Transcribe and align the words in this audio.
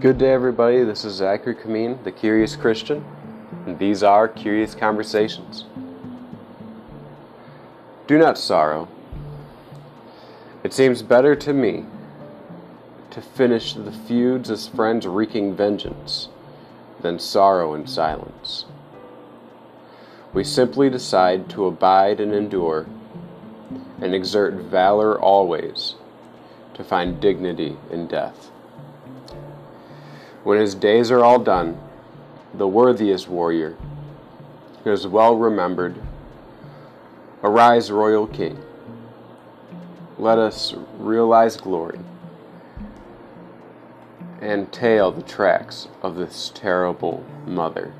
Good 0.00 0.18
day, 0.18 0.32
everybody. 0.32 0.84
This 0.84 1.04
is 1.04 1.14
Zachary 1.14 1.56
Kameen, 1.56 2.04
the 2.04 2.12
Curious 2.12 2.54
Christian, 2.54 3.04
and 3.66 3.80
these 3.80 4.04
are 4.04 4.28
Curious 4.28 4.76
Conversations. 4.76 5.64
Do 8.06 8.16
not 8.16 8.38
sorrow. 8.38 8.86
It 10.62 10.72
seems 10.72 11.02
better 11.02 11.34
to 11.34 11.52
me 11.52 11.84
to 13.10 13.20
finish 13.20 13.74
the 13.74 13.90
feuds 13.90 14.52
as 14.52 14.68
friends 14.68 15.04
wreaking 15.04 15.56
vengeance 15.56 16.28
than 17.00 17.18
sorrow 17.18 17.74
in 17.74 17.88
silence. 17.88 18.66
We 20.32 20.44
simply 20.44 20.88
decide 20.90 21.50
to 21.50 21.66
abide 21.66 22.20
and 22.20 22.32
endure 22.32 22.86
and 24.00 24.14
exert 24.14 24.54
valor 24.54 25.20
always 25.20 25.96
to 26.74 26.84
find 26.84 27.20
dignity 27.20 27.76
in 27.90 28.06
death. 28.06 28.52
When 30.48 30.58
his 30.58 30.74
days 30.74 31.10
are 31.10 31.22
all 31.22 31.40
done, 31.40 31.78
the 32.54 32.66
worthiest 32.66 33.28
warrior 33.28 33.76
is 34.82 35.06
well 35.06 35.36
remembered. 35.36 35.96
Arise, 37.42 37.90
royal 37.90 38.26
king. 38.26 38.58
Let 40.16 40.38
us 40.38 40.72
realize 40.96 41.58
glory 41.58 42.00
and 44.40 44.72
tail 44.72 45.12
the 45.12 45.20
tracks 45.20 45.88
of 46.00 46.16
this 46.16 46.50
terrible 46.54 47.26
mother. 47.44 47.92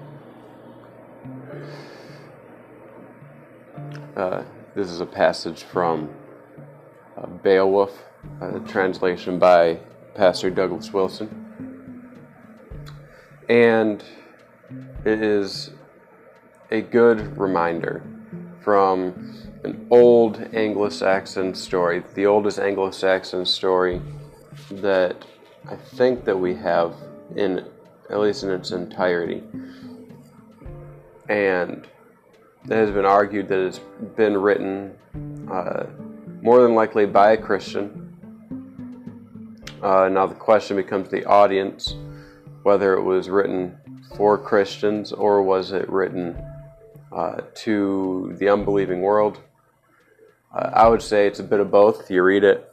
Uh, 4.16 4.44
this 4.74 4.88
is 4.88 5.00
a 5.00 5.06
passage 5.06 5.64
from 5.64 6.08
uh, 7.14 7.26
Beowulf, 7.26 8.04
a 8.40 8.58
translation 8.60 9.38
by 9.38 9.80
Pastor 10.14 10.48
Douglas 10.48 10.94
Wilson. 10.94 11.47
And 13.48 14.04
it 15.04 15.22
is 15.22 15.70
a 16.70 16.82
good 16.82 17.38
reminder 17.38 18.02
from 18.62 19.34
an 19.64 19.86
old 19.90 20.54
Anglo 20.54 20.90
Saxon 20.90 21.54
story, 21.54 22.02
the 22.14 22.26
oldest 22.26 22.58
Anglo 22.58 22.90
Saxon 22.90 23.46
story 23.46 24.02
that 24.70 25.24
I 25.68 25.76
think 25.76 26.24
that 26.24 26.36
we 26.36 26.54
have 26.56 26.94
in 27.36 27.64
at 28.10 28.20
least 28.20 28.42
in 28.42 28.50
its 28.50 28.70
entirety. 28.70 29.42
And 31.28 31.86
it 32.64 32.74
has 32.74 32.90
been 32.90 33.04
argued 33.04 33.48
that 33.48 33.58
it's 33.58 33.80
been 34.16 34.36
written 34.36 34.96
uh, 35.50 35.86
more 36.42 36.62
than 36.62 36.74
likely 36.74 37.06
by 37.06 37.32
a 37.32 37.36
Christian. 37.36 38.04
Uh, 39.82 40.08
now 40.08 40.26
the 40.26 40.34
question 40.34 40.76
becomes 40.76 41.08
the 41.10 41.24
audience, 41.24 41.94
whether 42.62 42.94
it 42.94 43.02
was 43.02 43.28
written 43.28 43.78
for 44.16 44.38
Christians 44.38 45.12
or 45.12 45.42
was 45.42 45.72
it 45.72 45.88
written 45.88 46.36
uh, 47.12 47.40
to 47.54 48.34
the 48.38 48.48
unbelieving 48.48 49.00
world. 49.00 49.40
Uh, 50.54 50.70
I 50.72 50.88
would 50.88 51.02
say 51.02 51.26
it's 51.26 51.40
a 51.40 51.44
bit 51.44 51.60
of 51.60 51.70
both. 51.70 52.10
You 52.10 52.22
read 52.22 52.44
it. 52.44 52.70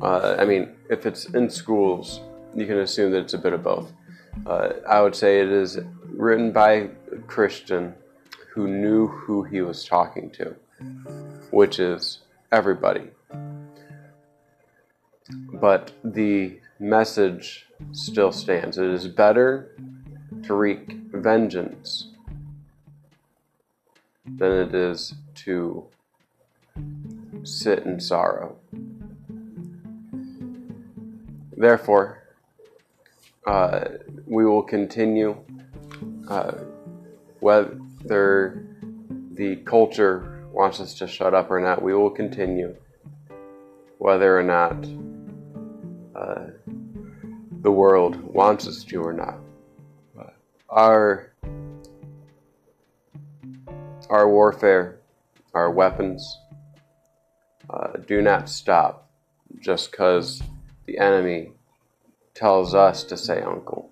Uh, 0.00 0.36
I 0.38 0.44
mean, 0.44 0.74
if 0.90 1.06
it's 1.06 1.26
in 1.26 1.50
schools, 1.50 2.20
you 2.54 2.66
can 2.66 2.78
assume 2.78 3.12
that 3.12 3.20
it's 3.20 3.34
a 3.34 3.38
bit 3.38 3.52
of 3.52 3.62
both. 3.62 3.92
Uh, 4.46 4.74
I 4.88 5.00
would 5.00 5.14
say 5.14 5.40
it 5.40 5.50
is 5.50 5.78
written 6.06 6.52
by 6.52 6.70
a 7.12 7.18
Christian 7.26 7.94
who 8.52 8.68
knew 8.68 9.08
who 9.08 9.42
he 9.42 9.60
was 9.60 9.84
talking 9.84 10.30
to, 10.30 10.56
which 11.50 11.78
is 11.78 12.20
everybody. 12.52 13.10
But 15.52 15.92
the 16.02 16.60
message 16.78 17.66
still 17.92 18.32
stands. 18.32 18.78
It 18.78 18.88
is 18.88 19.06
better 19.08 19.76
to 20.44 20.54
wreak 20.54 20.92
vengeance 21.12 22.08
than 24.26 24.52
it 24.52 24.74
is 24.74 25.14
to 25.34 25.84
sit 27.42 27.80
in 27.80 28.00
sorrow. 28.00 28.56
Therefore, 31.56 32.22
uh, 33.46 33.84
we 34.26 34.44
will 34.44 34.62
continue 34.62 35.36
uh, 36.28 36.52
whether 37.40 38.66
the 39.32 39.56
culture 39.64 40.46
wants 40.52 40.80
us 40.80 40.94
to 40.94 41.06
shut 41.06 41.34
up 41.34 41.50
or 41.50 41.60
not. 41.60 41.82
We 41.82 41.94
will 41.94 42.10
continue 42.10 42.74
whether 43.98 44.38
or 44.38 44.42
not 44.42 44.84
uh, 46.14 46.46
the 47.64 47.72
world 47.72 48.22
wants 48.22 48.68
us 48.68 48.84
to 48.84 49.02
or 49.02 49.14
not. 49.14 49.38
Our 50.68 51.32
our 54.10 54.28
warfare, 54.28 55.00
our 55.54 55.70
weapons, 55.70 56.40
uh, 57.70 57.96
do 58.06 58.20
not 58.20 58.50
stop 58.50 59.10
just 59.60 59.90
because 59.90 60.42
the 60.84 60.98
enemy 60.98 61.52
tells 62.34 62.74
us 62.74 63.02
to 63.04 63.16
say 63.16 63.40
uncle. 63.40 63.90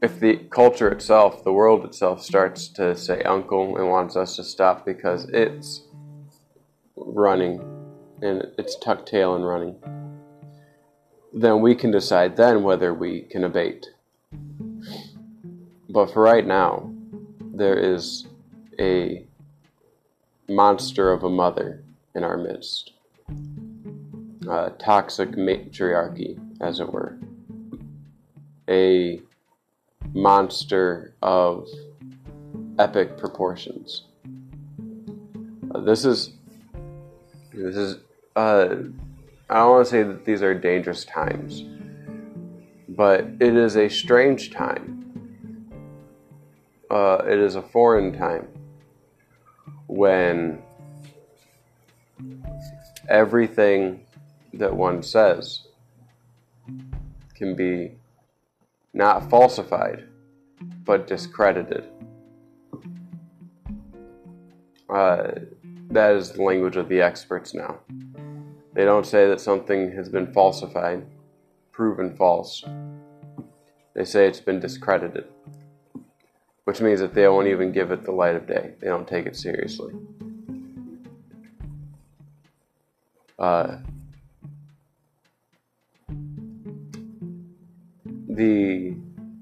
If 0.00 0.18
the 0.20 0.36
culture 0.50 0.88
itself, 0.88 1.44
the 1.44 1.52
world 1.52 1.84
itself, 1.84 2.22
starts 2.22 2.68
to 2.68 2.96
say 2.96 3.20
uncle 3.22 3.76
and 3.76 3.88
wants 3.88 4.16
us 4.16 4.36
to 4.36 4.44
stop 4.44 4.86
because 4.86 5.26
it's 5.26 5.82
running 6.96 7.60
and 8.22 8.46
it's 8.56 8.76
tucked 8.78 9.08
tail 9.08 9.34
and 9.34 9.46
running, 9.46 9.76
then 11.36 11.60
we 11.60 11.74
can 11.74 11.90
decide 11.90 12.36
then 12.36 12.62
whether 12.62 12.92
we 12.92 13.20
can 13.22 13.44
abate. 13.44 13.86
But 15.88 16.12
for 16.12 16.22
right 16.22 16.46
now, 16.46 16.90
there 17.54 17.78
is 17.78 18.26
a 18.80 19.24
monster 20.48 21.12
of 21.12 21.22
a 21.22 21.30
mother 21.30 21.84
in 22.14 22.24
our 22.24 22.36
midst 22.36 22.92
a 24.48 24.70
toxic 24.78 25.36
matriarchy, 25.36 26.38
as 26.60 26.80
it 26.80 26.90
were, 26.92 27.18
a 28.68 29.20
monster 30.12 31.14
of 31.22 31.66
epic 32.78 33.18
proportions. 33.18 34.02
Uh, 35.74 35.80
this 35.80 36.04
is 36.04 36.32
this 37.52 37.76
is 37.76 37.98
uh, 38.36 38.76
I 39.48 39.58
don't 39.58 39.70
want 39.70 39.86
to 39.86 39.90
say 39.90 40.02
that 40.02 40.24
these 40.24 40.42
are 40.42 40.54
dangerous 40.54 41.04
times, 41.04 41.62
but 42.88 43.20
it 43.38 43.56
is 43.56 43.76
a 43.76 43.88
strange 43.88 44.50
time. 44.50 45.04
Uh, 46.90 47.18
it 47.24 47.38
is 47.38 47.54
a 47.54 47.62
foreign 47.62 48.12
time 48.12 48.48
when 49.86 50.60
everything 53.08 54.04
that 54.52 54.74
one 54.74 55.02
says 55.02 55.68
can 57.34 57.54
be 57.54 57.92
not 58.94 59.30
falsified, 59.30 60.08
but 60.84 61.06
discredited. 61.06 61.84
Uh, 64.88 65.32
that 65.90 66.16
is 66.16 66.32
the 66.32 66.42
language 66.42 66.76
of 66.76 66.88
the 66.88 67.00
experts 67.00 67.54
now. 67.54 67.78
They 68.76 68.84
don't 68.84 69.06
say 69.06 69.26
that 69.28 69.40
something 69.40 69.90
has 69.92 70.10
been 70.10 70.34
falsified, 70.34 71.06
proven 71.72 72.14
false. 72.14 72.62
They 73.94 74.04
say 74.04 74.28
it's 74.28 74.38
been 74.38 74.60
discredited, 74.60 75.24
which 76.64 76.82
means 76.82 77.00
that 77.00 77.14
they 77.14 77.26
won't 77.26 77.48
even 77.48 77.72
give 77.72 77.90
it 77.90 78.04
the 78.04 78.12
light 78.12 78.36
of 78.36 78.46
day. 78.46 78.74
They 78.78 78.88
don't 78.88 79.08
take 79.08 79.24
it 79.24 79.34
seriously. 79.34 79.94
Uh, 83.38 83.78
the 88.28 88.94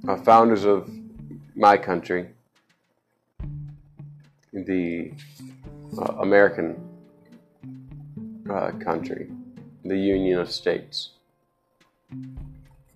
uh, 0.06 0.17
founders 0.19 0.64
of 0.64 0.88
my 1.56 1.76
country, 1.76 2.29
the 4.53 5.12
uh, 5.99 6.12
American 6.20 6.94
uh, 8.50 8.70
country, 8.73 9.31
the 9.85 9.96
Union 9.96 10.41
of 10.41 10.50
States, 10.50 11.11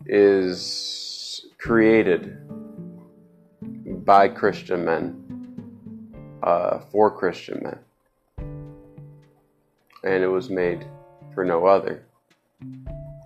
is 0.06 1.47
created 1.59 2.37
by 4.05 4.29
Christian 4.29 4.85
men 4.85 5.29
uh, 6.43 6.79
for 6.91 7.11
Christian 7.11 7.62
men. 7.62 7.79
And 10.05 10.23
it 10.23 10.29
was 10.29 10.49
made 10.49 10.87
for 11.35 11.45
no 11.45 11.67
other. 11.67 12.05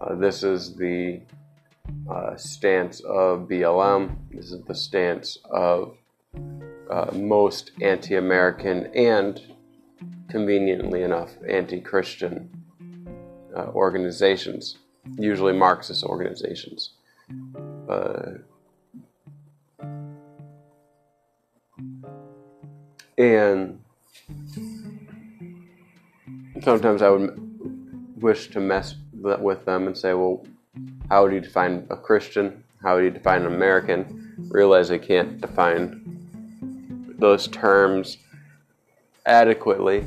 Uh, 0.01 0.15
this 0.17 0.43
is 0.43 0.75
the 0.75 1.21
uh, 2.11 2.37
stance 2.37 3.01
of 3.01 3.49
BLM. 3.49 4.17
This 4.33 4.51
is 4.51 4.63
the 4.65 4.75
stance 4.75 5.39
of 5.51 5.97
uh, 6.91 7.11
most 7.15 7.71
anti 7.81 8.17
American 8.17 8.87
and, 8.95 9.41
conveniently 10.33 11.03
enough, 11.03 11.31
anti 11.47 11.79
Christian 11.79 12.49
uh, 13.55 13.67
organizations. 13.75 14.79
usually 15.19 15.53
Marxist 15.53 16.05
organizations. 16.05 16.95
Uh, 17.87 18.39
and 23.19 23.79
sometimes 26.63 27.03
I 27.03 27.11
would 27.11 28.23
wish 28.23 28.49
to 28.53 28.61
mess 28.61 28.95
with 29.13 29.67
them 29.67 29.87
and 29.87 29.97
say, 29.97 30.15
well, 30.15 30.47
how 31.11 31.25
would 31.25 31.35
you 31.35 31.41
define 31.41 31.87
a 31.91 31.97
Christian? 31.97 32.65
How 32.83 32.95
would 32.95 33.05
you 33.05 33.11
define 33.11 33.43
an 33.43 33.53
American? 33.53 34.49
Realize 34.49 34.91
I 34.91 34.97
can't 34.97 35.43
define 35.43 36.01
those 37.19 37.49
terms 37.49 38.17
adequately. 39.27 40.05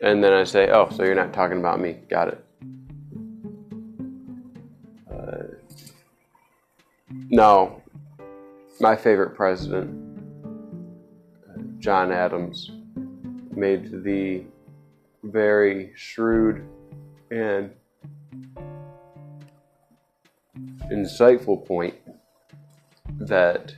And 0.00 0.22
then 0.22 0.32
I 0.32 0.44
say, 0.44 0.68
oh, 0.70 0.88
so 0.90 1.04
you're 1.04 1.14
not 1.14 1.32
talking 1.32 1.58
about 1.58 1.80
me. 1.80 1.98
Got 2.10 2.28
it. 2.28 2.44
Uh, 5.10 5.42
no, 7.28 7.80
my 8.80 8.96
favorite 8.96 9.36
president, 9.36 9.98
John 11.78 12.10
Adams, 12.10 12.70
made 13.54 14.02
the 14.02 14.44
very 15.22 15.92
shrewd 15.94 16.66
and 17.30 17.70
insightful 20.90 21.64
point 21.64 21.94
that 23.18 23.74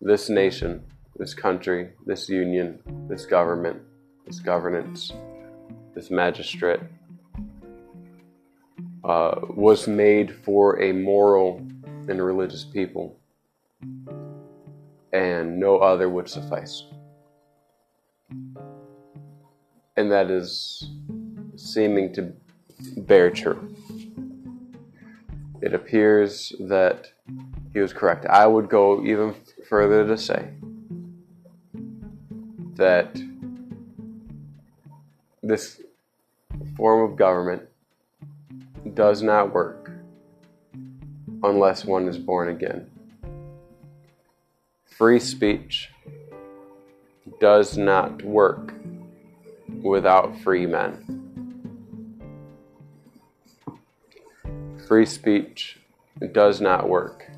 this 0.00 0.28
nation, 0.28 0.84
this 1.16 1.34
country, 1.34 1.90
this 2.06 2.28
union, 2.28 2.78
this 3.08 3.24
government, 3.24 3.80
this 4.26 4.40
governance, 4.40 5.12
this 5.94 6.10
magistrate 6.10 6.80
uh, 9.04 9.34
was 9.50 9.86
made 9.86 10.34
for 10.44 10.80
a 10.82 10.92
moral 10.92 11.58
and 12.08 12.24
religious 12.24 12.64
people, 12.64 13.16
and 15.12 15.58
no 15.60 15.78
other 15.78 16.08
would 16.08 16.28
suffice. 16.28 16.84
And 19.96 20.10
that 20.10 20.30
is 20.30 20.90
seeming 21.54 22.12
to 22.14 22.32
bear 22.96 23.30
true. 23.30 23.76
It 25.62 25.72
appears 25.72 26.52
that 26.60 27.12
he 27.72 27.78
was 27.78 27.92
correct. 27.92 28.26
I 28.26 28.46
would 28.46 28.68
go 28.68 29.04
even 29.04 29.34
further 29.68 30.06
to 30.06 30.18
say 30.18 30.50
that 32.76 33.20
this 35.42 35.80
form 36.76 37.10
of 37.10 37.16
government 37.16 37.62
does 38.94 39.22
not 39.22 39.52
work 39.52 39.90
unless 41.42 41.84
one 41.84 42.08
is 42.08 42.18
born 42.18 42.48
again. 42.48 42.90
Free 44.86 45.20
speech 45.20 45.90
does 47.40 47.76
not 47.76 48.22
work 48.22 48.74
without 49.82 50.38
free 50.40 50.66
men. 50.66 51.24
Free 54.86 55.06
speech 55.06 55.78
does 56.32 56.60
not 56.60 56.88
work 56.88 57.30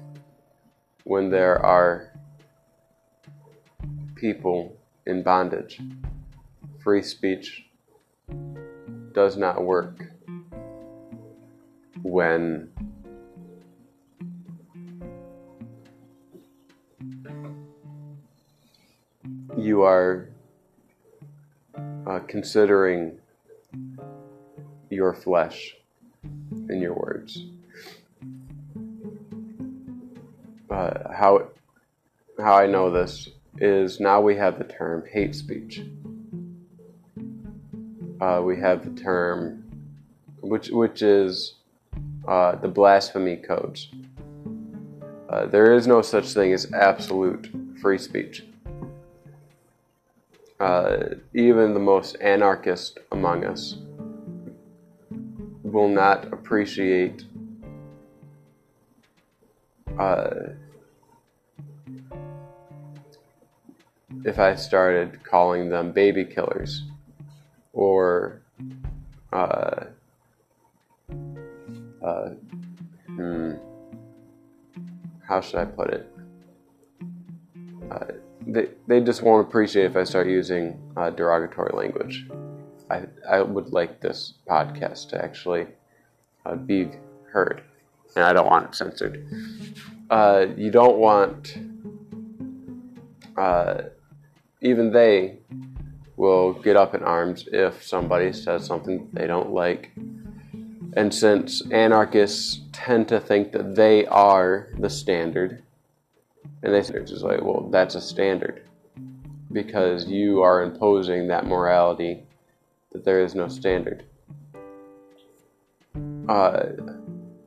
when 1.04 1.30
there 1.30 1.64
are 1.64 2.12
people 4.16 4.75
in 5.06 5.22
bondage. 5.22 5.80
Free 6.82 7.02
speech 7.02 7.66
does 9.12 9.36
not 9.36 9.62
work 9.62 10.12
when 12.02 12.68
you 19.56 19.82
are 19.82 20.28
uh, 22.06 22.20
considering 22.28 23.18
your 24.90 25.14
flesh 25.14 25.76
in 26.68 26.80
your 26.80 26.94
words. 26.94 27.46
Uh, 30.70 31.12
how 31.12 31.48
how 32.38 32.56
I 32.56 32.66
know 32.66 32.90
this 32.90 33.30
is 33.58 34.00
now 34.00 34.20
we 34.20 34.36
have 34.36 34.58
the 34.58 34.64
term 34.64 35.04
hate 35.10 35.34
speech. 35.34 35.82
Uh, 38.20 38.42
we 38.44 38.58
have 38.58 38.84
the 38.84 39.00
term, 39.00 39.64
which 40.40 40.68
which 40.70 41.02
is 41.02 41.54
uh, 42.26 42.56
the 42.56 42.68
blasphemy 42.68 43.36
codes. 43.36 43.88
Uh, 45.28 45.46
there 45.46 45.74
is 45.74 45.86
no 45.86 46.02
such 46.02 46.32
thing 46.32 46.52
as 46.52 46.72
absolute 46.72 47.50
free 47.80 47.98
speech. 47.98 48.44
Uh, 50.58 51.08
even 51.34 51.74
the 51.74 51.80
most 51.80 52.16
anarchist 52.20 52.98
among 53.12 53.44
us 53.44 53.76
will 55.62 55.88
not 55.88 56.32
appreciate 56.32 57.24
uh, 59.98 60.30
if 64.24 64.38
I 64.38 64.54
started 64.54 65.22
calling 65.24 65.68
them 65.68 65.92
baby 65.92 66.24
killers 66.24 66.84
or 67.72 68.42
uh, 69.32 69.84
uh, 72.04 72.30
hmm, 73.06 73.52
how 75.26 75.40
should 75.40 75.60
I 75.60 75.64
put 75.64 75.90
it? 75.90 76.12
Uh, 77.90 78.04
they, 78.46 78.68
they 78.86 79.00
just 79.00 79.22
won't 79.22 79.46
appreciate 79.46 79.86
if 79.86 79.96
I 79.96 80.04
start 80.04 80.28
using 80.28 80.80
uh, 80.96 81.10
derogatory 81.10 81.76
language. 81.76 82.26
I, 82.90 83.02
I 83.28 83.42
would 83.42 83.72
like 83.72 84.00
this 84.00 84.34
podcast 84.48 85.08
to 85.10 85.22
actually 85.22 85.66
uh, 86.44 86.54
be 86.54 86.90
heard, 87.32 87.62
and 88.14 88.24
I 88.24 88.32
don't 88.32 88.46
want 88.46 88.66
it 88.66 88.74
censored. 88.76 89.26
Uh, 90.08 90.46
you 90.56 90.70
don't 90.70 90.98
want, 90.98 91.58
uh, 93.36 93.82
even 94.60 94.92
they 94.92 95.38
will 96.16 96.52
get 96.54 96.76
up 96.76 96.94
in 96.94 97.02
arms 97.02 97.48
if 97.52 97.82
somebody 97.82 98.32
says 98.32 98.64
something 98.64 99.08
they 99.12 99.26
don't 99.26 99.50
like. 99.50 99.92
And 100.94 101.14
since 101.14 101.62
anarchists 101.70 102.60
tend 102.72 103.08
to 103.08 103.20
think 103.20 103.52
that 103.52 103.74
they 103.74 104.06
are 104.06 104.68
the 104.78 104.88
standard, 104.88 105.62
and 106.62 106.74
they 106.74 106.82
say, 106.82 107.04
just 107.04 107.22
like, 107.22 107.42
well, 107.42 107.68
that's 107.70 107.94
a 107.94 108.00
standard 108.00 108.62
because 109.52 110.06
you 110.06 110.42
are 110.42 110.62
imposing 110.62 111.28
that 111.28 111.46
morality 111.46 112.24
that 112.92 113.04
there 113.04 113.20
is 113.22 113.34
no 113.34 113.48
standard. 113.48 114.04
Uh, 116.28 116.64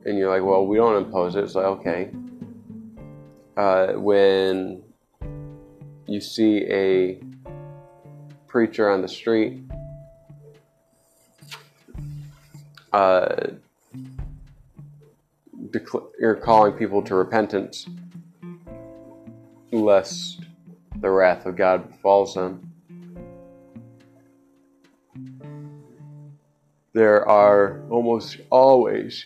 and 0.06 0.16
you're 0.16 0.30
like, 0.30 0.42
well, 0.42 0.66
we 0.66 0.76
don't 0.76 0.96
impose 0.96 1.34
it. 1.34 1.44
It's 1.44 1.54
like, 1.54 1.66
okay. 1.66 2.10
Uh, 3.56 3.92
when 3.94 4.82
you 6.10 6.20
see 6.20 6.66
a 6.68 7.20
preacher 8.46 8.90
on 8.90 9.00
the 9.00 9.08
street 9.08 9.62
uh, 12.92 13.46
you're 16.18 16.34
calling 16.34 16.72
people 16.72 17.00
to 17.02 17.14
repentance 17.14 17.86
lest 19.72 20.40
the 21.00 21.08
wrath 21.08 21.46
of 21.46 21.56
God 21.56 21.94
falls 22.02 22.34
them. 22.34 22.70
there 26.92 27.26
are 27.28 27.82
almost 27.88 28.38
always 28.50 29.24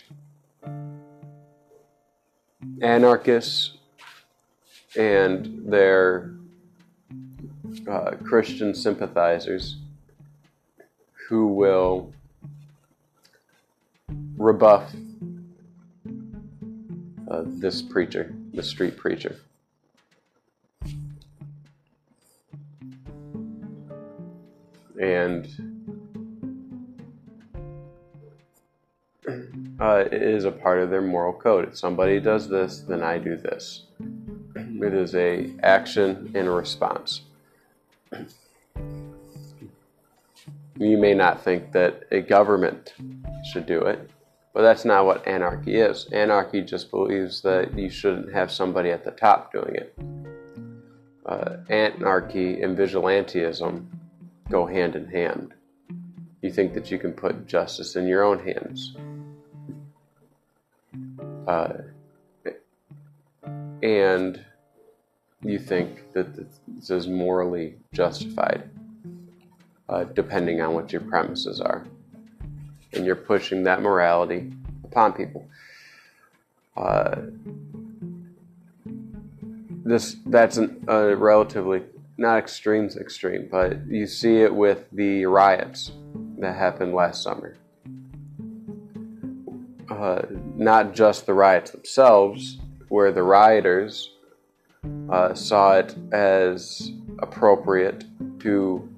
anarchists 2.82 3.78
and 4.96 5.62
their 5.72 6.34
uh, 7.88 8.12
Christian 8.24 8.74
sympathizers 8.74 9.76
who 11.28 11.46
will 11.48 12.12
rebuff 14.36 14.92
uh, 17.30 17.42
this 17.46 17.82
preacher, 17.82 18.34
the 18.52 18.62
street 18.62 18.96
preacher. 18.96 19.36
And 25.00 25.48
uh, 29.80 30.04
is 30.12 30.44
a 30.44 30.50
part 30.50 30.78
of 30.78 30.90
their 30.90 31.02
moral 31.02 31.32
code. 31.32 31.68
If 31.68 31.76
somebody 31.76 32.20
does 32.20 32.48
this, 32.48 32.80
then 32.80 33.02
I 33.02 33.18
do 33.18 33.36
this. 33.36 33.86
It 34.54 34.94
is 34.94 35.14
a 35.14 35.50
action 35.62 36.30
and 36.34 36.46
a 36.46 36.50
response. 36.50 37.22
You 40.84 40.98
may 40.98 41.14
not 41.14 41.42
think 41.42 41.72
that 41.72 42.04
a 42.10 42.20
government 42.20 42.92
should 43.52 43.64
do 43.64 43.80
it. 43.80 44.10
But 44.52 44.62
that's 44.62 44.84
not 44.84 45.06
what 45.06 45.26
anarchy 45.26 45.76
is. 45.76 46.06
Anarchy 46.12 46.60
just 46.60 46.90
believes 46.90 47.40
that 47.40 47.76
you 47.76 47.88
shouldn't 47.88 48.32
have 48.32 48.52
somebody 48.52 48.90
at 48.90 49.02
the 49.02 49.10
top 49.10 49.52
doing 49.52 49.74
it. 49.74 49.98
Uh, 51.26 51.56
anarchy 51.70 52.60
and 52.62 52.76
vigilantism 52.76 53.86
go 54.50 54.66
hand 54.66 54.94
in 54.94 55.06
hand. 55.06 55.54
You 56.42 56.52
think 56.52 56.74
that 56.74 56.90
you 56.90 56.98
can 56.98 57.12
put 57.12 57.46
justice 57.46 57.96
in 57.96 58.06
your 58.06 58.22
own 58.22 58.38
hands. 58.38 58.94
Uh, 61.48 61.78
and 63.82 64.44
you 65.42 65.58
think 65.58 66.12
that 66.12 66.36
this 66.36 66.90
is 66.90 67.08
morally 67.08 67.76
justified, 67.92 68.70
uh, 69.88 70.04
depending 70.04 70.60
on 70.60 70.74
what 70.74 70.92
your 70.92 71.02
premises 71.02 71.60
are. 71.60 71.86
And 72.92 73.04
you're 73.04 73.16
pushing 73.16 73.64
that 73.64 73.82
morality 73.82 74.52
upon 74.84 75.12
people. 75.12 75.46
Uh, 76.76 77.22
this 79.84 80.16
that's 80.26 80.56
an, 80.56 80.84
a 80.88 81.14
relatively 81.14 81.82
not 82.16 82.38
extremes 82.38 82.96
extreme, 82.96 83.48
but 83.50 83.86
you 83.86 84.06
see 84.06 84.42
it 84.42 84.54
with 84.54 84.86
the 84.92 85.26
riots 85.26 85.92
that 86.38 86.54
happened 86.56 86.94
last 86.94 87.22
summer. 87.22 87.56
Uh, 89.90 90.22
not 90.56 90.94
just 90.94 91.26
the 91.26 91.34
riots 91.34 91.72
themselves, 91.72 92.58
where 92.88 93.12
the 93.12 93.22
rioters 93.22 94.10
uh, 95.10 95.34
saw 95.34 95.76
it 95.76 95.94
as 96.12 96.92
appropriate 97.18 98.04
to 98.40 98.88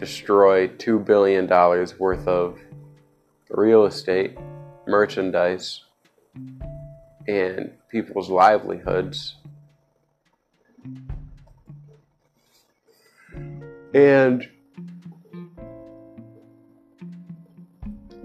destroy 0.00 0.66
$2 0.66 1.04
billion 1.04 1.46
worth 1.46 2.26
of 2.26 2.58
real 3.50 3.84
estate, 3.84 4.36
merchandise, 4.86 5.82
and 7.28 7.70
people's 7.90 8.30
livelihoods. 8.30 9.36
And 13.92 14.48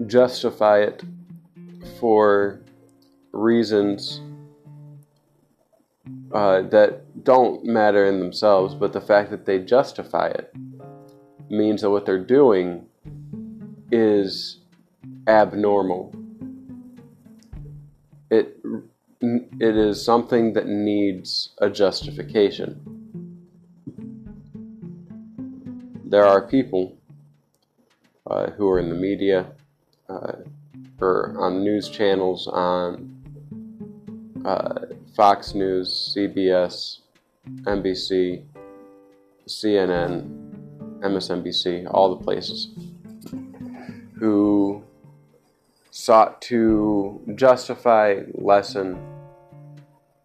justify 0.06 0.80
it 0.80 1.02
for 2.00 2.62
reasons 3.32 4.22
uh, 6.32 6.62
that 6.62 7.24
don't 7.24 7.64
matter 7.64 8.06
in 8.06 8.20
themselves, 8.20 8.74
but 8.74 8.94
the 8.94 9.00
fact 9.00 9.30
that 9.30 9.44
they 9.44 9.58
justify 9.58 10.28
it 10.28 10.54
means 11.48 11.82
that 11.82 11.90
what 11.90 12.06
they're 12.06 12.18
doing 12.18 12.86
is 13.90 14.58
abnormal. 15.26 16.14
It 18.30 18.58
it 19.20 19.76
is 19.76 20.04
something 20.04 20.52
that 20.54 20.66
needs 20.66 21.54
a 21.58 21.70
justification. 21.70 22.80
There 26.04 26.24
are 26.24 26.46
people 26.46 26.96
uh, 28.26 28.50
who 28.50 28.68
are 28.68 28.78
in 28.78 28.88
the 28.88 28.94
media 28.94 29.46
uh, 30.08 30.32
or 31.00 31.34
on 31.38 31.62
news 31.62 31.88
channels 31.88 32.46
on 32.46 33.16
uh, 34.44 34.86
Fox 35.16 35.54
News, 35.54 36.14
CBS, 36.16 36.98
NBC, 37.62 38.44
CNN, 39.48 40.35
MSNBC, 41.08 41.88
all 41.92 42.14
the 42.14 42.22
places, 42.22 42.68
who 44.18 44.82
sought 45.90 46.40
to 46.42 47.20
justify, 47.34 48.20
lessen, 48.34 48.98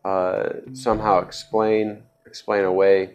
uh, 0.03 0.49
somehow 0.73 1.19
explain, 1.19 2.03
explain 2.25 2.65
away 2.65 3.13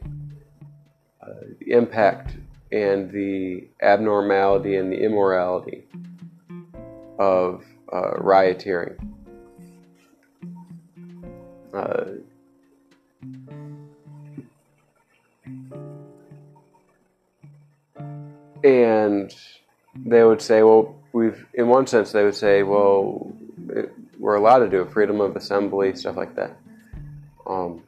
uh, 1.20 1.26
the 1.58 1.70
impact 1.72 2.36
and 2.72 3.10
the 3.10 3.68
abnormality 3.82 4.76
and 4.76 4.92
the 4.92 4.96
immorality 4.96 5.84
of 7.18 7.64
uh. 7.92 8.96
Uh, 11.74 12.04
and 18.66 19.32
they 19.94 20.24
would 20.24 20.42
say, 20.42 20.62
well, 20.62 20.96
we've, 21.12 21.46
in 21.54 21.68
one 21.68 21.86
sense, 21.86 22.10
they 22.10 22.24
would 22.24 22.34
say, 22.34 22.64
well, 22.64 23.32
it, 23.70 23.92
we're 24.18 24.34
allowed 24.34 24.58
to 24.58 24.68
do 24.68 24.82
it, 24.82 24.92
freedom 24.92 25.20
of 25.20 25.36
assembly, 25.36 25.94
stuff 25.94 26.16
like 26.16 26.34
that. 26.34 26.56
Um, 27.46 27.82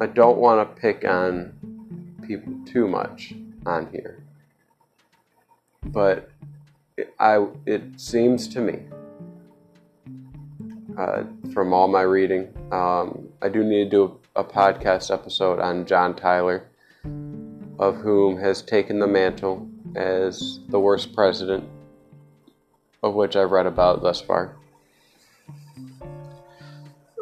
I 0.00 0.06
don't 0.06 0.38
want 0.38 0.68
to 0.68 0.80
pick 0.80 1.04
on 1.04 1.54
people 2.26 2.52
too 2.66 2.88
much 2.88 3.34
on 3.64 3.88
here, 3.92 4.24
but 5.84 6.30
it, 6.96 7.14
I, 7.20 7.46
it 7.64 8.00
seems 8.00 8.48
to 8.48 8.60
me 8.60 8.80
uh, 10.98 11.22
from 11.52 11.72
all 11.72 11.86
my 11.86 12.02
reading. 12.02 12.52
Um, 12.72 13.28
I 13.40 13.48
do 13.48 13.62
need 13.62 13.84
to 13.84 13.90
do 13.90 14.20
a, 14.36 14.44
podcast 14.44 15.12
episode 15.12 15.60
on 15.60 15.86
John 15.86 16.14
Tyler, 16.14 16.66
of 17.78 17.96
whom 17.96 18.38
has 18.38 18.62
taken 18.62 18.98
the 18.98 19.06
mantle 19.06 19.68
as 19.94 20.60
the 20.68 20.80
worst 20.80 21.14
president, 21.14 21.64
of 23.02 23.14
which 23.14 23.36
I've 23.36 23.50
read 23.50 23.66
about 23.66 24.02
thus 24.02 24.20
far. 24.20 24.56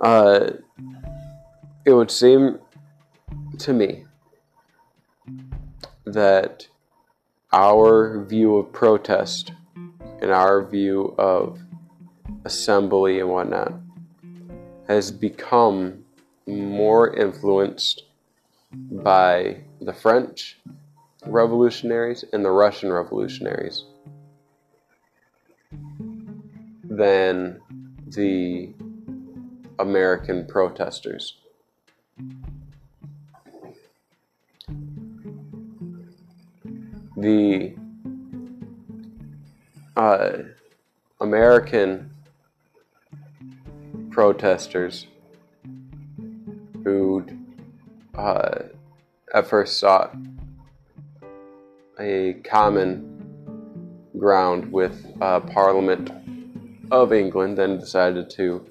Uh, 0.03 0.51
it 1.85 1.93
would 1.93 2.11
seem 2.11 2.59
to 3.59 3.73
me 3.73 4.05
that 6.05 6.67
our 7.53 8.25
view 8.25 8.57
of 8.57 8.73
protest 8.73 9.53
and 10.21 10.31
our 10.31 10.65
view 10.65 11.15
of 11.19 11.59
assembly 12.45 13.21
and 13.21 13.29
whatnot 13.29 13.75
has 14.89 15.11
become 15.11 16.02
more 16.47 17.15
influenced 17.15 18.05
by 18.73 19.59
the 19.81 19.93
French 19.93 20.59
revolutionaries 21.27 22.25
and 22.33 22.45
the 22.45 22.51
Russian 22.51 22.93
revolutionaries 22.93 23.85
than 26.85 27.61
the 28.09 28.75
American 29.79 30.47
protesters. 30.47 31.37
The 37.17 37.75
uh, 39.97 40.39
American 41.21 42.11
protesters 44.11 45.07
who 46.85 47.25
uh, 48.15 48.59
at 49.35 49.47
first 49.47 49.79
sought 49.79 50.15
a 51.99 52.35
common 52.45 53.09
ground 54.19 54.71
with 54.71 55.07
uh, 55.21 55.41
Parliament 55.41 56.11
of 56.91 57.13
England, 57.13 57.57
then 57.57 57.79
decided 57.79 58.29
to 58.31 58.65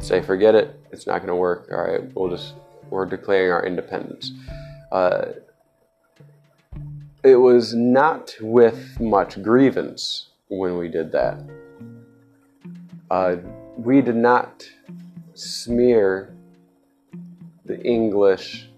say, 0.00 0.20
forget 0.20 0.54
it, 0.54 0.78
it's 0.92 1.06
not 1.06 1.18
going 1.18 1.28
to 1.28 1.36
work. 1.36 1.68
All 1.72 1.82
right, 1.82 2.00
we'll 2.14 2.30
just, 2.30 2.54
we're 2.90 3.06
declaring 3.06 3.50
our 3.50 3.64
independence. 3.64 4.32
Uh, 4.92 5.26
it 7.22 7.36
was 7.36 7.74
not 7.74 8.36
with 8.40 9.00
much 9.00 9.42
grievance 9.42 10.28
when 10.48 10.76
we 10.76 10.88
did 10.88 11.10
that. 11.12 11.42
Uh, 13.10 13.36
we 13.76 14.00
did 14.00 14.16
not 14.16 14.68
smear 15.34 16.35
the 17.66 17.80
English 17.82 18.68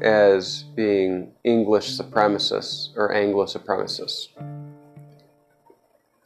as 0.00 0.62
being 0.74 1.32
English 1.44 1.98
supremacists 1.98 2.96
or 2.96 3.12
Anglo 3.12 3.44
supremacists. 3.46 4.28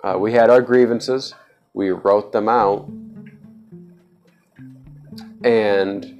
Uh, 0.03 0.17
we 0.19 0.33
had 0.33 0.51
our 0.51 0.63
grievances, 0.63 1.35
we 1.75 1.91
wrote 1.91 2.33
them 2.33 2.49
out, 2.49 2.89
and 5.45 6.17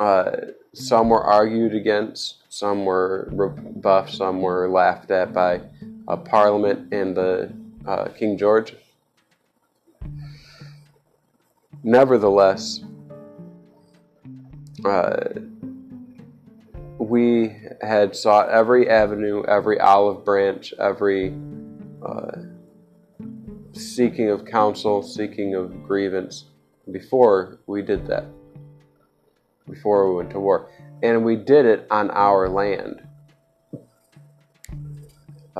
uh, 0.00 0.30
some 0.74 1.08
were 1.08 1.22
argued 1.22 1.74
against, 1.74 2.42
some 2.48 2.84
were 2.84 3.28
rebuffed, 3.32 4.14
some 4.14 4.42
were 4.42 4.68
laughed 4.68 5.10
at 5.10 5.32
by 5.32 5.60
a 6.08 6.16
Parliament 6.16 6.92
and 6.92 7.16
the 7.16 7.52
uh, 7.86 8.08
King 8.08 8.36
George. 8.36 8.74
Nevertheless, 11.84 12.80
uh, 14.84 15.24
we 16.98 17.56
had 17.80 18.14
sought 18.14 18.48
every 18.50 18.88
avenue, 18.88 19.42
every 19.44 19.80
olive 19.80 20.24
branch, 20.24 20.72
every 20.78 21.34
uh, 22.06 22.30
seeking 23.72 24.30
of 24.30 24.44
counsel, 24.44 25.02
seeking 25.02 25.54
of 25.56 25.82
grievance 25.82 26.44
before 26.92 27.58
we 27.66 27.82
did 27.82 28.06
that, 28.06 28.26
before 29.68 30.08
we 30.08 30.16
went 30.16 30.30
to 30.30 30.40
war. 30.40 30.70
And 31.02 31.24
we 31.24 31.34
did 31.34 31.66
it 31.66 31.86
on 31.90 32.10
our 32.12 32.48
land. 32.48 33.02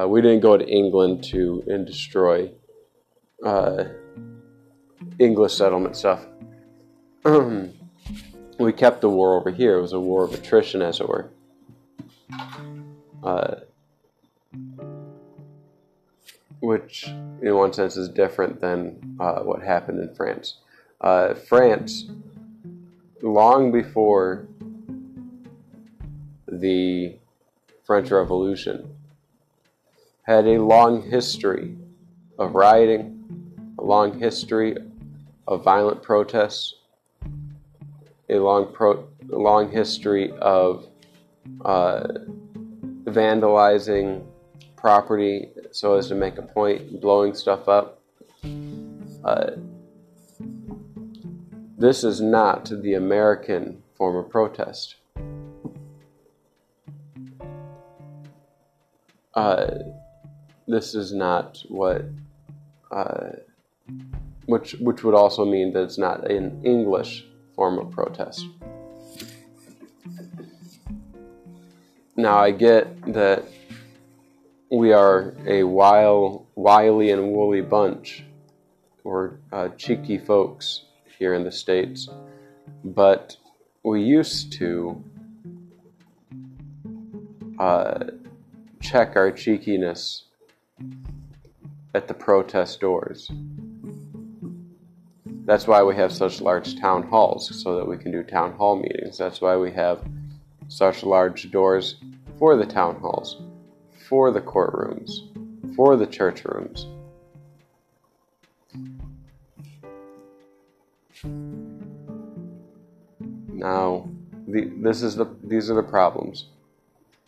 Uh, 0.00 0.08
we 0.08 0.22
didn't 0.22 0.40
go 0.40 0.56
to 0.56 0.66
England 0.66 1.24
to 1.24 1.64
and 1.66 1.84
destroy 1.84 2.50
uh, 3.44 3.84
English 5.18 5.54
settlement 5.54 5.96
stuff. 5.96 6.26
we 7.24 8.72
kept 8.72 9.00
the 9.00 9.08
war 9.08 9.38
over 9.38 9.50
here. 9.50 9.78
It 9.78 9.82
was 9.82 9.92
a 9.92 10.00
war 10.00 10.24
of 10.24 10.34
attrition, 10.34 10.82
as 10.82 11.00
it 11.00 11.08
were. 11.08 11.30
Uh, 13.22 13.54
which, 16.60 17.06
in 17.06 17.54
one 17.54 17.72
sense, 17.72 17.96
is 17.96 18.08
different 18.08 18.60
than 18.60 19.16
uh, 19.18 19.40
what 19.40 19.62
happened 19.62 19.98
in 19.98 20.14
France. 20.14 20.58
Uh, 21.00 21.34
France, 21.34 22.08
long 23.20 23.72
before 23.72 24.46
the 26.46 27.16
French 27.84 28.10
Revolution, 28.10 28.88
had 30.22 30.46
a 30.46 30.62
long 30.62 31.02
history 31.02 31.76
of 32.38 32.54
rioting, 32.54 33.74
a 33.78 33.82
long 33.82 34.18
history 34.20 34.76
of 35.46 35.64
violent 35.64 36.02
protests, 36.02 36.74
a 38.28 38.36
long 38.36 38.72
pro- 38.72 39.06
long 39.28 39.70
history 39.70 40.32
of 40.40 40.86
uh, 41.64 42.06
vandalizing 43.04 44.24
property 44.76 45.48
so 45.70 45.94
as 45.94 46.08
to 46.08 46.14
make 46.14 46.38
a 46.38 46.42
point, 46.42 47.00
blowing 47.00 47.34
stuff 47.34 47.68
up. 47.68 48.00
Uh, 49.24 49.52
this 51.78 52.04
is 52.04 52.20
not 52.20 52.70
the 52.82 52.94
American 52.94 53.82
form 53.96 54.16
of 54.16 54.30
protest. 54.30 54.96
Uh, 59.34 59.78
this 60.68 60.94
is 60.94 61.12
not 61.12 61.62
what, 61.68 62.04
uh, 62.90 63.30
which 64.52 64.74
which 64.80 65.02
would 65.02 65.14
also 65.14 65.46
mean 65.46 65.72
that 65.72 65.82
it's 65.82 65.96
not 65.96 66.30
an 66.30 66.60
English 66.62 67.24
form 67.56 67.78
of 67.78 67.90
protest. 67.90 68.44
Now 72.16 72.36
I 72.38 72.50
get 72.50 72.84
that 73.14 73.44
we 74.70 74.92
are 74.92 75.34
a 75.46 75.64
wile, 75.64 76.46
wily 76.54 77.10
and 77.12 77.32
woolly 77.32 77.62
bunch, 77.62 78.24
or 79.04 79.40
uh, 79.52 79.68
cheeky 79.78 80.18
folks 80.18 80.84
here 81.18 81.32
in 81.32 81.44
the 81.44 81.52
states, 81.64 82.10
but 82.84 83.36
we 83.82 84.02
used 84.02 84.52
to 84.60 85.02
uh, 87.58 88.04
check 88.80 89.16
our 89.16 89.30
cheekiness 89.30 90.24
at 91.94 92.06
the 92.06 92.14
protest 92.14 92.80
doors. 92.80 93.30
That's 95.44 95.66
why 95.66 95.82
we 95.82 95.96
have 95.96 96.12
such 96.12 96.40
large 96.40 96.78
town 96.78 97.02
halls, 97.02 97.62
so 97.62 97.76
that 97.76 97.86
we 97.86 97.98
can 97.98 98.12
do 98.12 98.22
town 98.22 98.52
hall 98.52 98.76
meetings. 98.76 99.18
That's 99.18 99.40
why 99.40 99.56
we 99.56 99.72
have 99.72 100.00
such 100.68 101.02
large 101.02 101.50
doors 101.50 101.96
for 102.38 102.56
the 102.56 102.64
town 102.64 102.96
halls, 103.00 103.42
for 104.08 104.30
the 104.30 104.40
courtrooms, 104.40 105.74
for 105.74 105.96
the 105.96 106.06
church 106.06 106.44
rooms. 106.44 106.86
Now, 113.48 114.08
the, 114.46 114.70
this 114.76 115.02
is 115.02 115.16
the 115.16 115.26
these 115.42 115.70
are 115.70 115.74
the 115.74 115.82
problems. 115.82 116.46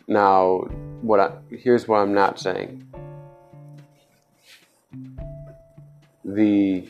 Now, 0.07 0.67
what 1.01 1.19
I, 1.19 1.31
here's 1.49 1.87
what 1.87 1.97
I'm 1.97 2.13
not 2.13 2.39
saying. 2.39 2.87
The 6.23 6.87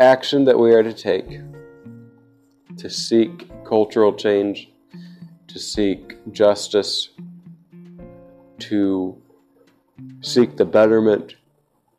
action 0.00 0.46
that 0.46 0.58
we 0.58 0.72
are 0.72 0.82
to 0.82 0.94
take 0.94 1.40
to 2.78 2.88
seek 2.88 3.46
cultural 3.64 4.14
change, 4.14 4.70
to 5.46 5.58
seek 5.58 6.16
justice, 6.32 7.10
to 8.58 9.20
seek 10.22 10.56
the 10.56 10.64
betterment 10.64 11.34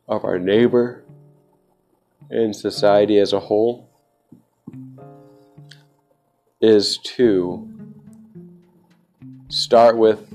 of 0.08 0.24
our 0.24 0.40
neighbor 0.40 1.04
and 2.30 2.56
society 2.56 3.18
as 3.18 3.32
a 3.32 3.38
whole 3.38 3.88
is 6.60 6.98
to 6.98 7.68
start 9.48 9.96
with 9.96 10.26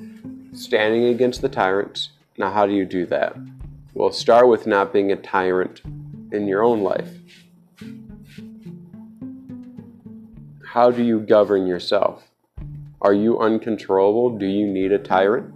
standing 0.53 1.05
against 1.05 1.41
the 1.41 1.49
tyrants. 1.49 2.11
Now, 2.37 2.51
how 2.51 2.65
do 2.65 2.73
you 2.73 2.85
do 2.85 3.05
that? 3.07 3.35
Well, 3.93 4.11
start 4.13 4.47
with 4.47 4.65
not 4.65 4.93
being 4.93 5.11
a 5.11 5.17
tyrant 5.17 5.81
in 6.31 6.47
your 6.47 6.63
own 6.63 6.81
life. 6.81 7.09
How 10.77 10.91
do 10.91 11.01
you 11.01 11.21
govern 11.21 11.65
yourself? 11.65 12.29
Are 13.01 13.11
you 13.11 13.39
uncontrollable? 13.39 14.37
Do 14.37 14.45
you 14.45 14.67
need 14.67 14.91
a 14.91 14.99
tyrant? 14.99 15.51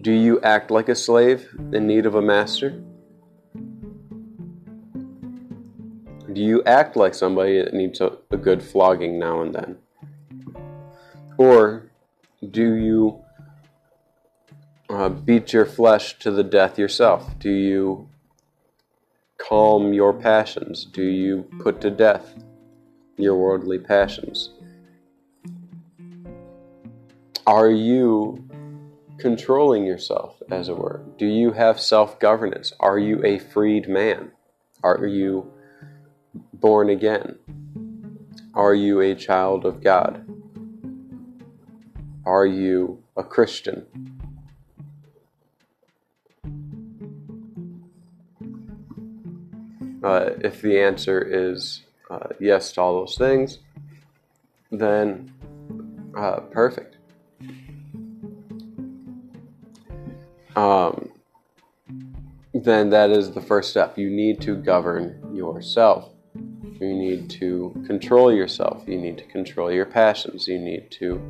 Do 0.00 0.10
you 0.10 0.40
act 0.40 0.70
like 0.70 0.88
a 0.88 0.94
slave 0.94 1.54
in 1.74 1.86
need 1.86 2.06
of 2.06 2.14
a 2.14 2.22
master? 2.22 2.82
Do 6.32 6.40
you 6.40 6.62
act 6.64 6.96
like 6.96 7.12
somebody 7.12 7.60
that 7.60 7.74
needs 7.74 8.00
a, 8.00 8.16
a 8.30 8.38
good 8.38 8.62
flogging 8.62 9.18
now 9.18 9.42
and 9.42 9.54
then? 9.54 9.76
Or 11.36 11.90
do 12.50 12.72
you 12.72 13.20
uh, 14.88 15.10
beat 15.10 15.52
your 15.52 15.66
flesh 15.66 16.18
to 16.20 16.30
the 16.30 16.42
death 16.42 16.78
yourself? 16.78 17.38
Do 17.38 17.50
you 17.50 18.08
calm 19.38 19.92
your 19.92 20.12
passions? 20.12 20.84
Do 20.84 21.02
you 21.02 21.48
put 21.60 21.80
to 21.82 21.90
death 21.90 22.34
your 23.16 23.36
worldly 23.36 23.78
passions? 23.78 24.50
Are 27.46 27.70
you 27.70 28.48
controlling 29.18 29.84
yourself, 29.84 30.42
as 30.50 30.68
it 30.68 30.76
were? 30.76 31.02
Do 31.16 31.26
you 31.26 31.52
have 31.52 31.80
self 31.80 32.18
governance? 32.18 32.72
Are 32.80 32.98
you 32.98 33.24
a 33.24 33.38
freed 33.38 33.88
man? 33.88 34.32
Are 34.82 35.06
you 35.06 35.52
born 36.52 36.90
again? 36.90 37.38
Are 38.54 38.74
you 38.74 39.00
a 39.00 39.14
child 39.14 39.64
of 39.64 39.82
God? 39.82 40.26
Are 42.24 42.46
you 42.46 43.02
a 43.16 43.22
Christian? 43.22 44.15
Uh, 50.06 50.30
if 50.44 50.62
the 50.62 50.78
answer 50.80 51.20
is 51.20 51.82
uh, 52.10 52.28
yes 52.38 52.70
to 52.70 52.80
all 52.80 53.00
those 53.00 53.18
things, 53.18 53.58
then 54.70 55.32
uh, 56.16 56.38
perfect. 56.52 56.98
Um, 60.54 61.10
then 62.54 62.90
that 62.90 63.10
is 63.10 63.32
the 63.32 63.40
first 63.40 63.70
step. 63.70 63.98
You 63.98 64.08
need 64.08 64.40
to 64.42 64.54
govern 64.54 65.34
yourself. 65.34 66.12
You 66.34 66.94
need 66.94 67.28
to 67.40 67.74
control 67.84 68.32
yourself. 68.32 68.84
You 68.86 68.98
need 68.98 69.18
to 69.18 69.24
control 69.24 69.72
your 69.72 69.86
passions. 69.86 70.46
You 70.46 70.60
need 70.60 70.88
to 70.92 71.20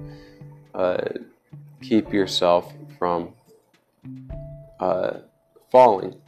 uh, 0.74 1.08
keep 1.80 2.12
yourself 2.12 2.74
from 2.98 3.32
uh, 4.80 5.20
falling. 5.72 6.20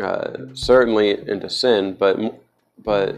Uh, 0.00 0.54
certainly 0.54 1.28
into 1.28 1.50
sin, 1.50 1.94
but 1.98 2.18
but 2.84 3.16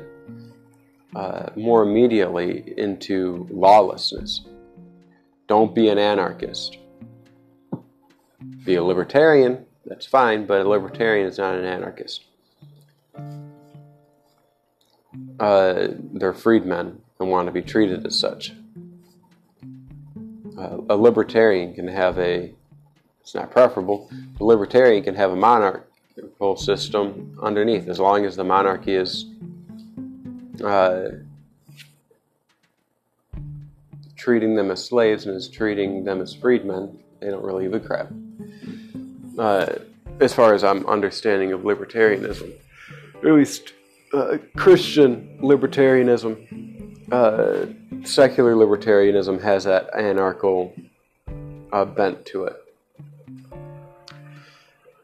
uh, 1.14 1.50
more 1.56 1.82
immediately 1.82 2.74
into 2.76 3.46
lawlessness. 3.50 4.42
Don't 5.46 5.74
be 5.74 5.88
an 5.88 5.98
anarchist. 5.98 6.78
Be 8.64 8.76
a 8.76 8.82
libertarian. 8.82 9.64
That's 9.84 10.06
fine, 10.06 10.46
but 10.46 10.64
a 10.64 10.68
libertarian 10.68 11.26
is 11.26 11.38
not 11.38 11.54
an 11.54 11.64
anarchist 11.64 12.24
uh, 15.40 15.88
they're 16.12 16.32
freedmen 16.32 17.00
and 17.20 17.30
want 17.30 17.46
to 17.46 17.52
be 17.52 17.62
treated 17.62 18.06
as 18.06 18.18
such. 18.18 18.54
Uh, 20.58 20.78
a 20.88 20.96
libertarian 20.96 21.74
can 21.74 21.88
have 21.88 22.18
a, 22.18 22.52
it's 23.20 23.34
not 23.34 23.50
preferable, 23.50 24.10
a 24.40 24.44
libertarian 24.44 25.02
can 25.02 25.14
have 25.14 25.30
a 25.30 25.36
monarch, 25.36 25.90
whole 26.38 26.56
system 26.56 27.38
underneath. 27.42 27.88
As 27.88 27.98
long 27.98 28.24
as 28.24 28.36
the 28.36 28.44
monarchy 28.44 28.94
is 28.94 29.26
uh, 30.64 31.08
treating 34.16 34.54
them 34.54 34.70
as 34.70 34.84
slaves 34.84 35.26
and 35.26 35.34
is 35.36 35.48
treating 35.48 36.04
them 36.04 36.20
as 36.20 36.34
freedmen, 36.34 36.98
they 37.20 37.28
don't 37.28 37.44
really 37.44 37.64
give 37.64 37.74
a 37.74 37.80
crap. 37.80 38.08
Uh, 39.38 39.66
as 40.20 40.32
far 40.32 40.54
as 40.54 40.62
I'm 40.62 40.86
understanding 40.86 41.52
of 41.52 41.62
libertarianism, 41.62 42.52
at 43.24 43.32
least 43.32 43.72
uh, 44.12 44.38
Christian 44.56 45.38
libertarianism, 45.42 47.10
uh, 47.10 47.66
secular 48.04 48.54
libertarianism 48.54 49.40
has 49.40 49.64
that 49.64 49.90
anarchical 49.94 50.74
uh, 51.72 51.84
bent 51.84 52.26
to 52.26 52.44
it. 52.44 52.56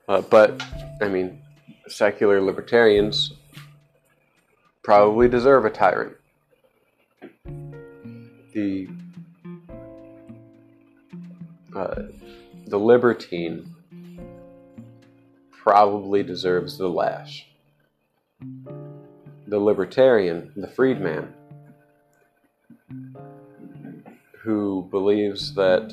Uh, 0.09 0.23
but, 0.23 0.63
I 1.01 1.09
mean, 1.09 1.41
secular 1.87 2.41
libertarians 2.41 3.33
probably 4.83 5.29
deserve 5.29 5.65
a 5.65 5.71
tyrant. 5.71 6.17
The 8.53 8.89
uh, 11.77 12.03
the 12.67 12.79
libertine 12.79 13.75
probably 15.51 16.23
deserves 16.23 16.79
the 16.79 16.89
lash. 16.89 17.47
The 19.47 19.59
libertarian, 19.59 20.53
the 20.57 20.67
freedman, 20.67 21.35
who 24.43 24.89
believes 24.91 25.55
that 25.55 25.93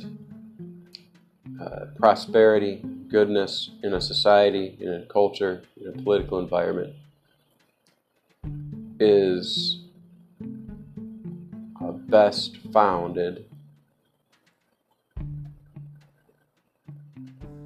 uh, 1.62 1.86
prosperity, 1.98 2.84
goodness 3.10 3.72
in 3.84 3.94
a 3.94 4.02
society, 4.02 4.78
in 4.80 4.94
a 4.94 5.06
culture, 5.06 5.64
in 5.80 5.88
a 5.88 5.92
political 6.04 6.40
environment 6.40 6.94
is 9.00 9.86
best 12.08 12.58
founded 12.72 13.46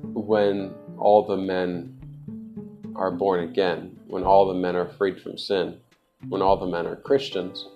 when 0.01 0.73
all 0.97 1.25
the 1.25 1.37
men 1.37 1.95
are 2.95 3.11
born 3.11 3.41
again, 3.41 3.97
when 4.07 4.23
all 4.23 4.47
the 4.47 4.53
men 4.53 4.75
are 4.75 4.87
freed 4.87 5.21
from 5.21 5.37
sin, 5.37 5.77
when 6.27 6.41
all 6.41 6.57
the 6.57 6.65
men 6.65 6.85
are 6.85 6.95
Christians 6.95 7.67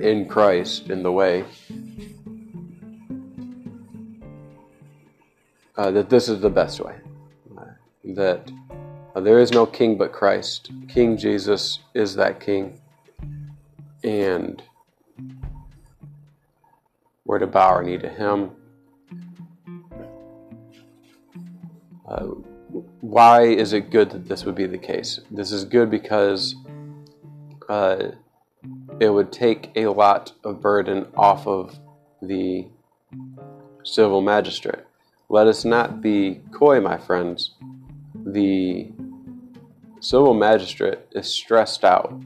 in 0.00 0.26
Christ, 0.28 0.90
in 0.90 1.02
the 1.02 1.12
way, 1.12 1.44
uh, 5.80 5.90
that 5.90 6.10
this 6.10 6.28
is 6.28 6.40
the 6.40 6.50
best 6.50 6.78
way. 6.78 6.94
That 8.04 8.52
uh, 9.14 9.20
there 9.20 9.38
is 9.38 9.50
no 9.50 9.64
king 9.64 9.96
but 9.96 10.12
Christ. 10.12 10.70
King 10.88 11.16
Jesus 11.16 11.78
is 11.94 12.14
that 12.16 12.38
king. 12.38 12.78
And 14.04 14.62
we're 17.24 17.38
to 17.38 17.46
bow 17.46 17.68
our 17.68 17.82
knee 17.82 17.96
to 17.96 18.10
him. 18.10 18.50
Uh, 22.06 22.26
why 23.00 23.44
is 23.44 23.72
it 23.72 23.90
good 23.90 24.10
that 24.10 24.28
this 24.28 24.44
would 24.44 24.56
be 24.56 24.66
the 24.66 24.78
case? 24.78 25.20
This 25.30 25.50
is 25.50 25.64
good 25.64 25.90
because 25.90 26.56
uh, 27.70 28.08
it 29.00 29.08
would 29.08 29.32
take 29.32 29.70
a 29.76 29.86
lot 29.86 30.32
of 30.44 30.60
burden 30.60 31.06
off 31.16 31.46
of 31.46 31.78
the 32.20 32.66
civil 33.82 34.20
magistrate. 34.20 34.84
Let 35.32 35.46
us 35.46 35.64
not 35.64 36.00
be 36.00 36.40
coy, 36.50 36.80
my 36.80 36.98
friends. 36.98 37.52
The 38.16 38.90
civil 40.00 40.34
magistrate 40.34 40.98
is 41.12 41.28
stressed 41.28 41.84
out 41.84 42.20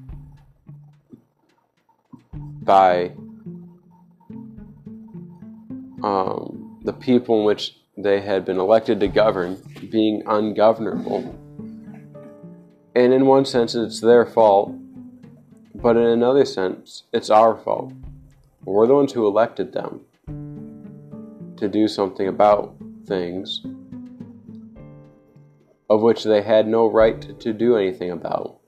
by 2.33 3.13
um, 6.03 6.81
the 6.83 6.95
people 6.95 7.41
in 7.41 7.45
which 7.45 7.77
they 7.99 8.23
had 8.23 8.47
been 8.47 8.59
elected 8.59 9.01
to 9.01 9.09
govern 9.09 9.61
being 9.91 10.23
ungovernable. 10.27 11.39
And 12.95 13.13
in 13.13 13.27
one 13.27 13.45
sense, 13.45 13.75
it's 13.75 14.01
their 14.01 14.25
fault, 14.25 14.73
but 15.75 15.99
in 15.99 16.07
another 16.07 16.47
sense, 16.47 17.03
it's 17.13 17.29
our 17.29 17.55
fault. 17.55 17.93
We're 18.65 18.87
the 18.87 18.95
ones 18.95 19.13
who 19.13 19.27
elected 19.27 19.75
them 19.75 20.07
to 21.59 21.69
do 21.69 21.87
something 21.87 22.29
about 22.29 22.75
things 23.07 23.63
of 25.91 26.01
which 26.01 26.25
they 26.25 26.43
had 26.43 26.67
no 26.67 26.91
right 26.91 27.39
to 27.41 27.53
do 27.53 27.77
anything 27.77 28.11
about. 28.11 28.59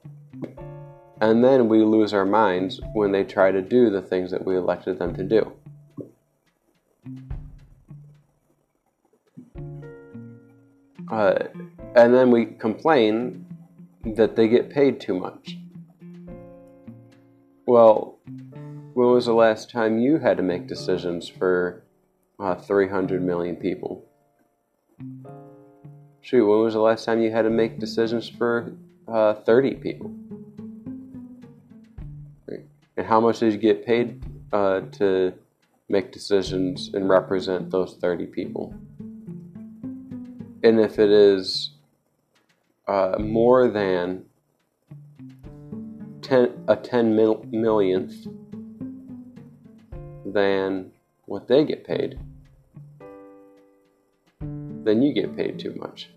And 1.19 1.43
then 1.43 1.67
we 1.67 1.83
lose 1.83 2.13
our 2.13 2.25
minds 2.25 2.79
when 2.93 3.11
they 3.11 3.23
try 3.23 3.51
to 3.51 3.61
do 3.61 3.89
the 3.89 4.01
things 4.01 4.31
that 4.31 4.45
we 4.45 4.55
elected 4.55 4.99
them 4.99 5.15
to 5.15 5.23
do. 5.23 5.51
Uh, 11.11 11.39
and 11.95 12.13
then 12.13 12.29
we 12.29 12.45
complain 12.45 13.45
that 14.05 14.35
they 14.35 14.47
get 14.47 14.69
paid 14.69 14.99
too 14.99 15.17
much. 15.17 15.57
Well, 17.65 18.19
when 18.93 19.11
was 19.11 19.25
the 19.25 19.33
last 19.33 19.71
time 19.71 19.97
you 19.97 20.19
had 20.19 20.37
to 20.37 20.43
make 20.43 20.67
decisions 20.67 21.27
for 21.27 21.83
uh, 22.39 22.55
300 22.55 23.23
million 23.23 23.55
people? 23.55 24.06
Shoot, 26.27 26.45
when 26.45 26.59
was 26.59 26.73
the 26.73 26.81
last 26.81 27.05
time 27.05 27.21
you 27.21 27.31
had 27.31 27.43
to 27.43 27.49
make 27.49 27.79
decisions 27.79 28.27
for 28.27 28.73
uh, 29.07 29.35
30 29.35 29.75
people? 29.75 30.13
And 32.97 33.07
how 33.07 33.21
much 33.21 33.39
did 33.39 33.53
you 33.53 33.57
get 33.57 33.85
paid 33.85 34.21
uh, 34.51 34.81
to 34.99 35.33
make 35.87 36.11
decisions 36.11 36.89
and 36.93 37.07
represent 37.07 37.71
those 37.71 37.95
30 38.01 38.25
people? 38.25 38.75
And 40.63 40.81
if 40.81 40.99
it 40.99 41.09
is 41.09 41.69
uh, 42.89 43.15
more 43.19 43.69
than 43.69 44.25
10, 46.23 46.65
a 46.67 46.75
10 46.75 47.15
mil- 47.15 47.45
millionth 47.51 48.27
than 50.25 50.91
what 51.23 51.47
they 51.47 51.63
get 51.63 51.85
paid, 51.85 52.19
then 54.41 55.01
you 55.01 55.13
get 55.13 55.33
paid 55.37 55.57
too 55.57 55.73
much. 55.75 56.09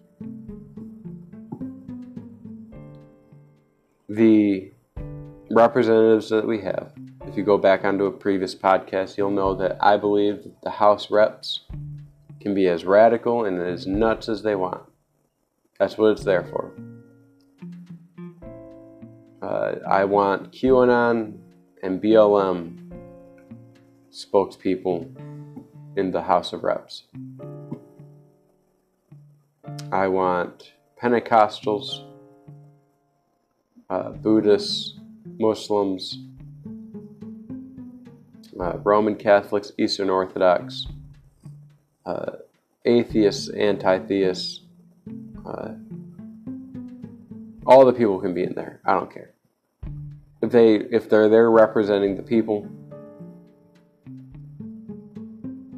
The 4.11 4.73
representatives 5.53 6.31
that 6.31 6.45
we 6.45 6.61
have, 6.63 6.91
if 7.27 7.37
you 7.37 7.45
go 7.45 7.57
back 7.57 7.85
onto 7.85 8.07
a 8.07 8.11
previous 8.11 8.57
podcast, 8.57 9.17
you'll 9.17 9.31
know 9.31 9.55
that 9.55 9.77
I 9.81 9.99
believe 9.99 10.43
that 10.43 10.61
the 10.63 10.71
House 10.71 11.13
reps 11.13 11.61
can 12.41 12.53
be 12.53 12.67
as 12.67 12.85
radical 12.85 13.45
and 13.45 13.63
as 13.63 13.87
nuts 13.87 14.29
as 14.29 14.43
they 14.43 14.57
want. 14.57 14.83
That's 15.79 15.97
what 15.97 16.11
it's 16.11 16.25
there 16.25 16.43
for. 16.43 16.73
Uh, 19.41 19.77
I 19.89 20.05
want 20.07 20.51
QAnon 20.51 21.39
and 21.85 22.03
BLM 22.03 22.91
spokespeople 24.11 25.07
in 25.97 26.11
the 26.11 26.23
House 26.23 26.53
of 26.53 26.65
Reps. 26.65 27.05
I 29.93 30.09
want 30.09 30.73
Pentecostals, 31.01 32.10
uh, 33.91 34.11
Buddhists, 34.11 34.95
Muslims, 35.39 36.19
uh, 38.59 38.79
Roman 38.85 39.17
Catholics, 39.17 39.73
Eastern 39.79 40.09
Orthodox, 40.09 40.87
uh, 42.07 42.37
atheists, 42.85 43.49
anti 43.51 43.99
theists. 43.99 44.61
Uh, 45.45 45.73
all 47.67 47.85
the 47.85 47.93
people 47.93 48.21
can 48.21 48.33
be 48.33 48.45
in 48.45 48.55
there. 48.55 48.81
I 48.85 48.95
don't 48.95 49.13
care. 49.13 49.33
If 50.41 50.51
they 50.51 50.77
if 50.77 51.11
they're 51.11 51.29
there 51.29 51.51
representing 51.51 52.17
the 52.17 52.23
people, 52.23 52.67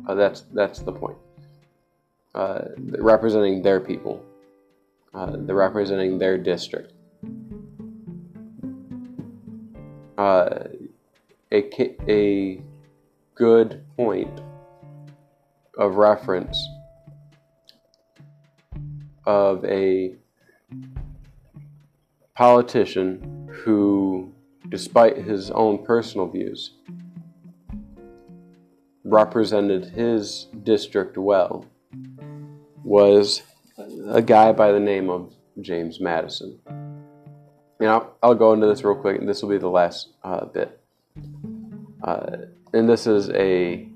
uh, 0.07 0.15
that's 0.15 0.43
that's 0.53 0.81
the 0.81 0.93
point. 0.93 1.17
Uh, 2.35 2.63
representing 2.79 3.63
their 3.63 3.81
people, 3.81 4.25
they're 5.15 5.55
representing 5.55 6.19
their 6.19 6.39
district. 6.39 6.93
Uh, 10.23 10.69
a 11.51 11.69
a 12.09 12.63
good 13.35 13.85
point 13.97 14.41
of 15.77 15.97
reference 15.97 16.57
of 19.27 19.65
a 19.65 20.15
politician 22.37 23.49
who, 23.65 24.33
despite 24.69 25.17
his 25.17 25.51
own 25.51 25.85
personal 25.85 26.29
views, 26.29 26.75
represented 29.03 29.87
his 29.87 30.47
district 30.63 31.19
well 31.19 31.67
was 32.85 33.43
a 34.07 34.23
guy 34.23 34.53
by 34.53 34.71
the 34.71 34.79
name 34.79 35.11
of 35.11 35.35
James 35.61 36.01
Madison. 36.01 36.61
You 37.83 37.89
know, 37.89 38.11
I'll 38.23 38.37
go 38.37 38.53
into 38.53 38.69
this 38.69 38.85
real 38.85 38.95
quick, 38.95 39.19
and 39.19 39.29
this 39.29 39.43
will 39.43 39.49
be 39.49 39.59
the 39.59 39.67
last 39.67 40.11
uh, 40.23 40.45
bit. 40.45 40.81
Uh, 42.01 42.37
and 42.73 42.89
this 42.89 43.09
is 43.09 43.29
a 43.31 43.89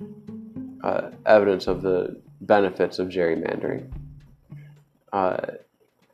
uh, 0.82 1.10
evidence 1.24 1.68
of 1.68 1.82
the 1.82 2.20
benefits 2.40 2.98
of 2.98 3.06
gerrymandering. 3.10 3.88
Uh, 5.12 5.36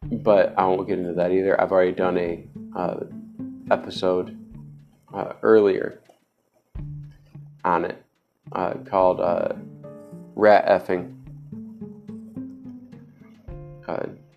but 0.03 0.53
I 0.59 0.67
won't 0.67 0.87
get 0.87 0.99
into 0.99 1.15
that 1.15 1.33
either. 1.33 1.59
I've 1.59 1.73
already 1.73 1.93
done 1.93 2.19
a 2.19 2.47
uh, 2.77 3.05
episode 3.71 4.39
uh, 5.15 5.33
earlier 5.41 5.99
on 7.65 7.87
it 7.87 8.05
called 8.85 9.21
"Rat 10.35 10.67
Effing," 10.67 11.17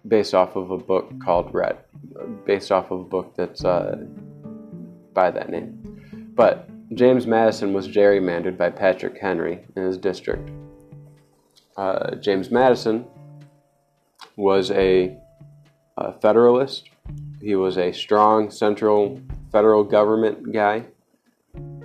based 0.08 0.34
off 0.34 0.56
of 0.56 0.72
a 0.72 0.78
book 0.78 1.12
called 1.22 1.54
"Rat," 1.54 1.85
based 2.46 2.72
off 2.72 2.92
of 2.92 3.02
a 3.02 3.04
book 3.04 3.34
that's 3.36 3.64
uh, 3.64 3.98
by 5.14 5.32
that 5.32 5.50
name. 5.50 6.32
But 6.36 6.70
James 6.94 7.26
Madison 7.26 7.74
was 7.74 7.88
gerrymandered 7.88 8.58
by 8.58 8.70
Patrick 8.70 9.20
Henry 9.20 9.66
in 9.76 9.84
his 9.84 9.98
district. 9.98 10.50
Uh, 11.78 12.16
James 12.16 12.52
Madison 12.52 13.06
was 14.36 14.72
a, 14.72 15.18
a 15.98 16.14
Federalist. 16.20 16.90
He 17.42 17.56
was 17.56 17.78
a 17.78 17.92
strong 17.92 18.52
central 18.52 19.20
federal 19.52 19.84
government 19.84 20.52
guy. 20.52 20.86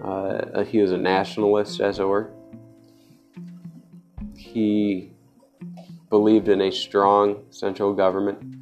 Uh, 0.03 0.65
he 0.65 0.81
was 0.81 0.93
a 0.93 0.97
nationalist, 0.97 1.81
as 1.81 1.99
it 1.99 2.05
were. 2.05 2.31
He 4.37 5.13
believed 6.09 6.49
in 6.49 6.61
a 6.61 6.73
strong 6.73 7.45
central 7.51 7.95
government, 7.95 8.60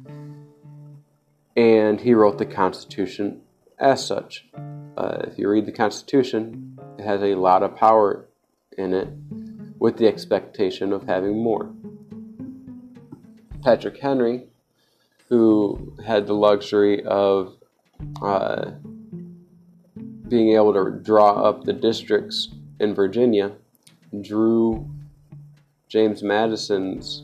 and 1.59 1.99
he 1.99 2.13
wrote 2.13 2.37
the 2.37 2.45
Constitution 2.45 3.41
as 3.77 4.05
such. 4.05 4.47
Uh, 4.95 5.23
if 5.23 5.37
you 5.37 5.49
read 5.49 5.65
the 5.65 5.73
Constitution, 5.73 6.79
it 6.97 7.03
has 7.03 7.21
a 7.21 7.35
lot 7.35 7.63
of 7.63 7.75
power 7.75 8.29
in 8.77 8.93
it 8.93 9.09
with 9.77 9.97
the 9.97 10.07
expectation 10.07 10.93
of 10.93 11.03
having 11.03 11.43
more. 11.43 11.69
Patrick 13.61 13.99
Henry, 13.99 14.45
who 15.27 15.97
had 16.05 16.27
the 16.27 16.33
luxury 16.33 17.03
of 17.03 17.57
uh, 18.21 18.71
being 20.29 20.55
able 20.55 20.73
to 20.73 20.91
draw 20.91 21.43
up 21.43 21.65
the 21.65 21.73
districts 21.73 22.55
in 22.79 22.95
Virginia, 22.95 23.51
drew 24.21 24.89
James 25.89 26.23
Madison's 26.23 27.23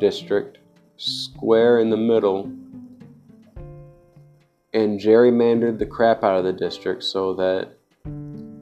district 0.00 0.58
square 0.96 1.78
in 1.78 1.90
the 1.90 1.96
middle 1.96 2.52
and 4.72 5.00
gerrymandered 5.00 5.78
the 5.78 5.86
crap 5.86 6.22
out 6.22 6.38
of 6.38 6.44
the 6.44 6.52
district 6.52 7.02
so 7.02 7.34
that 7.34 7.76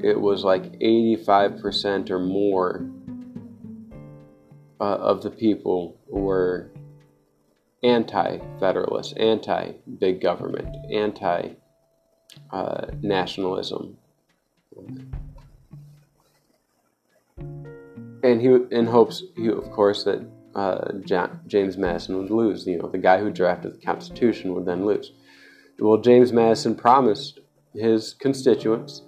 it 0.02 0.20
was 0.20 0.44
like 0.44 0.72
85% 0.80 2.10
or 2.10 2.18
more 2.18 2.88
uh, 4.80 4.84
of 4.84 5.22
the 5.22 5.30
people 5.30 5.98
were 6.06 6.70
anti 7.82 8.38
federalist, 8.58 9.16
anti 9.18 9.72
big 9.98 10.20
government, 10.20 10.74
anti 10.92 11.50
uh, 12.50 12.86
nationalism. 13.02 13.96
And 18.22 18.40
he, 18.40 18.58
in 18.70 18.86
hopes, 18.86 19.22
he, 19.36 19.48
of 19.48 19.70
course, 19.70 20.04
that 20.04 20.28
uh, 20.54 20.92
James 21.46 21.76
Madison 21.76 22.18
would 22.18 22.30
lose. 22.30 22.66
You 22.66 22.78
know, 22.78 22.88
the 22.88 22.98
guy 22.98 23.18
who 23.18 23.30
drafted 23.30 23.74
the 23.74 23.84
Constitution 23.84 24.54
would 24.54 24.66
then 24.66 24.84
lose. 24.84 25.12
Well, 25.80 25.98
James 25.98 26.32
Madison 26.32 26.74
promised 26.74 27.38
his 27.72 28.12
constituents 28.14 29.02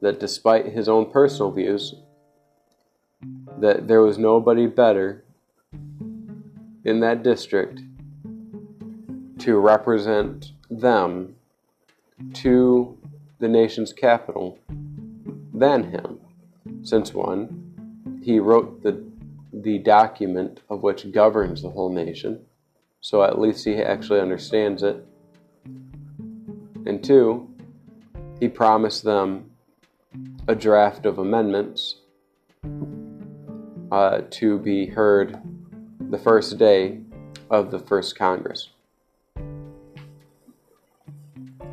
that 0.00 0.18
despite 0.18 0.66
his 0.66 0.88
own 0.88 1.10
personal 1.12 1.52
views, 1.52 1.94
that 3.58 3.86
there 3.86 4.02
was 4.02 4.18
nobody 4.18 4.66
better 4.66 5.24
in 6.84 7.00
that 7.00 7.22
district 7.22 7.80
to 9.38 9.58
represent 9.58 10.52
them 10.68 11.36
to 12.34 12.98
the 13.38 13.48
nation's 13.48 13.92
capital 13.92 14.58
than 15.54 15.84
him, 15.92 16.18
since 16.82 17.14
one, 17.14 18.20
he 18.22 18.40
wrote 18.40 18.82
the 18.82 19.06
the 19.50 19.78
document 19.78 20.60
of 20.68 20.82
which 20.82 21.10
governs 21.10 21.62
the 21.62 21.70
whole 21.70 21.90
nation, 21.90 22.44
so 23.00 23.22
at 23.22 23.40
least 23.40 23.64
he 23.64 23.76
actually 23.76 24.20
understands 24.20 24.82
it 24.82 25.07
and 26.88 27.04
two, 27.04 27.48
he 28.40 28.48
promised 28.48 29.04
them 29.04 29.50
a 30.48 30.54
draft 30.54 31.06
of 31.06 31.18
amendments 31.18 31.96
uh, 33.92 34.22
to 34.30 34.58
be 34.58 34.86
heard 34.86 35.38
the 36.10 36.18
first 36.18 36.58
day 36.58 37.00
of 37.50 37.70
the 37.70 37.78
first 37.78 38.16
Congress. 38.16 38.70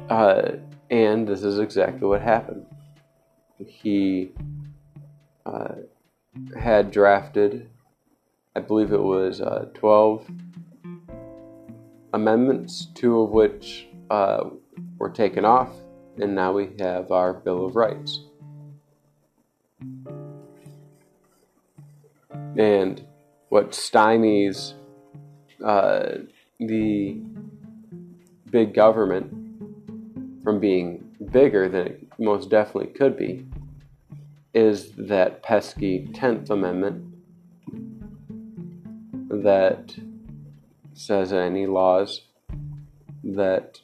Uh, 0.09 0.51
and 0.91 1.27
this 1.27 1.43
is 1.43 1.59
exactly 1.59 2.07
what 2.07 2.21
happened. 2.21 2.65
He 3.57 4.31
uh, 5.45 5.75
had 6.59 6.91
drafted, 6.91 7.69
I 8.55 8.59
believe 8.59 8.91
it 8.91 9.01
was 9.01 9.41
uh, 9.41 9.69
12 9.73 10.27
amendments, 12.13 12.87
two 12.93 13.21
of 13.21 13.29
which 13.31 13.87
uh, 14.09 14.49
were 14.97 15.09
taken 15.09 15.45
off, 15.45 15.69
and 16.17 16.35
now 16.35 16.53
we 16.53 16.69
have 16.79 17.11
our 17.11 17.33
Bill 17.33 17.65
of 17.65 17.75
Rights. 17.75 18.21
And 22.57 23.05
what 23.49 23.71
stymies 23.71 24.73
uh, 25.63 26.19
the 26.59 27.21
big 28.49 28.73
government 28.73 29.31
from 30.43 30.59
being 30.59 31.03
bigger 31.31 31.67
than 31.67 31.87
it 31.87 32.07
most 32.19 32.49
definitely 32.49 32.93
could 32.93 33.17
be 33.17 33.45
is 34.53 34.91
that 34.97 35.43
pesky 35.43 36.07
10th 36.13 36.49
Amendment 36.49 37.13
that 39.29 39.95
says 40.93 41.33
any 41.33 41.67
laws 41.67 42.21
that 43.23 43.81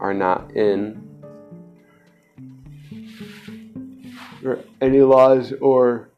are 0.00 0.14
not 0.14 0.50
in 0.56 1.06
any 4.80 5.00
laws 5.02 5.52
or 5.60 6.10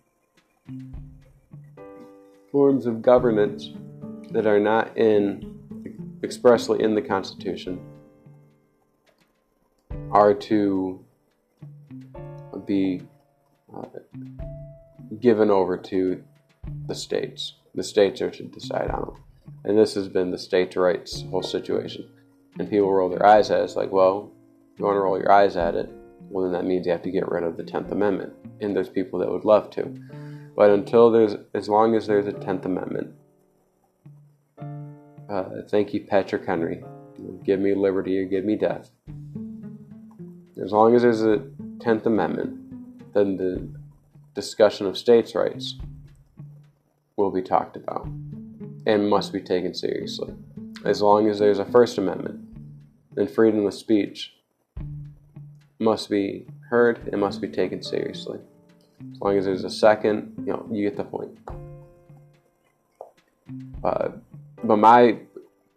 forms 2.50 2.86
of 2.86 3.02
governance 3.02 3.70
that 4.30 4.46
are 4.46 4.60
not 4.60 4.96
in 4.96 5.58
expressly 6.22 6.82
in 6.82 6.94
the 6.94 7.02
Constitution 7.02 7.80
are 10.12 10.34
to 10.34 11.04
be 12.66 13.02
uh, 13.74 13.86
given 15.18 15.50
over 15.50 15.76
to 15.76 16.22
the 16.86 16.94
states. 16.94 17.54
The 17.74 17.82
states 17.82 18.20
are 18.20 18.30
to 18.30 18.44
decide 18.44 18.90
on 18.90 19.00
them. 19.00 19.24
And 19.64 19.78
this 19.78 19.94
has 19.94 20.08
been 20.08 20.30
the 20.30 20.38
states' 20.38 20.76
rights 20.76 21.22
whole 21.30 21.42
situation. 21.42 22.08
And 22.58 22.68
people 22.68 22.92
roll 22.92 23.08
their 23.08 23.24
eyes 23.24 23.50
at 23.50 23.60
it. 23.60 23.64
It's 23.64 23.76
like, 23.76 23.90
well, 23.90 24.30
you 24.76 24.84
want 24.84 24.96
to 24.96 25.00
roll 25.00 25.18
your 25.18 25.32
eyes 25.32 25.56
at 25.56 25.74
it, 25.74 25.90
well, 26.28 26.44
then 26.44 26.52
that 26.52 26.66
means 26.66 26.86
you 26.86 26.92
have 26.92 27.02
to 27.02 27.10
get 27.10 27.30
rid 27.30 27.44
of 27.44 27.56
the 27.56 27.62
10th 27.62 27.92
Amendment. 27.92 28.32
And 28.60 28.74
there's 28.74 28.88
people 28.88 29.18
that 29.20 29.30
would 29.30 29.44
love 29.44 29.70
to. 29.70 29.84
But 30.56 30.70
until 30.70 31.10
there's, 31.10 31.36
as 31.54 31.68
long 31.68 31.94
as 31.94 32.06
there's 32.06 32.26
a 32.26 32.32
10th 32.32 32.64
Amendment, 32.64 33.14
uh, 35.28 35.62
thank 35.68 35.94
you, 35.94 36.00
Patrick 36.00 36.46
Henry. 36.46 36.82
Give 37.44 37.60
me 37.60 37.74
liberty 37.74 38.18
or 38.18 38.24
give 38.24 38.44
me 38.44 38.56
death. 38.56 38.90
As 40.62 40.72
long 40.72 40.94
as 40.94 41.02
there's 41.02 41.22
a 41.22 41.38
10th 41.78 42.06
Amendment, 42.06 43.12
then 43.14 43.36
the 43.36 43.68
discussion 44.34 44.86
of 44.86 44.96
states' 44.96 45.34
rights 45.34 45.74
will 47.16 47.30
be 47.30 47.42
talked 47.42 47.76
about 47.76 48.06
and 48.86 49.08
must 49.08 49.32
be 49.32 49.40
taken 49.40 49.74
seriously 49.74 50.34
as 50.84 51.00
long 51.00 51.28
as 51.28 51.38
there's 51.38 51.58
a 51.58 51.64
First 51.64 51.98
Amendment, 51.98 52.40
then 53.14 53.26
freedom 53.26 53.66
of 53.66 53.74
speech 53.74 54.34
must 55.78 56.08
be 56.08 56.46
heard 56.70 57.08
and 57.12 57.20
must 57.20 57.40
be 57.40 57.48
taken 57.48 57.82
seriously. 57.82 58.38
As 59.12 59.20
long 59.20 59.36
as 59.36 59.44
there's 59.44 59.64
a 59.64 59.70
second, 59.70 60.34
you 60.38 60.52
know, 60.52 60.66
you 60.70 60.88
get 60.88 60.96
the 60.96 61.04
point. 61.04 61.38
Uh, 63.84 64.10
but 64.64 64.76
my 64.76 65.18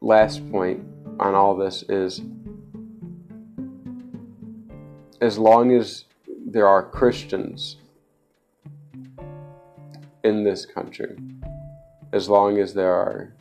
last 0.01 0.49
point 0.51 0.83
on 1.19 1.33
all 1.33 1.55
this 1.55 1.83
is 1.89 2.21
as 5.21 5.37
long 5.37 5.71
as 5.71 6.05
there 6.47 6.67
are 6.67 6.83
Christians 6.83 7.77
in 10.23 10.43
this 10.43 10.65
country, 10.65 11.17
as 12.11 12.29
long 12.29 12.59
as 12.59 12.73
there 12.73 12.93
are 12.93 13.33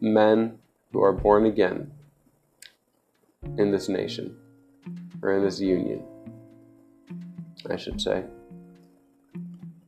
men 0.00 0.58
who 0.92 1.02
are 1.02 1.12
born 1.12 1.46
again 1.46 1.90
in 3.58 3.70
this 3.70 3.88
nation, 3.88 4.36
or 5.22 5.32
in 5.32 5.42
this 5.42 5.60
union, 5.60 6.02
I 7.68 7.76
should 7.76 8.00
say. 8.00 8.24